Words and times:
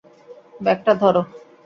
Bag 0.63 0.79
টা 0.85 0.93
ধরো। 1.01 1.21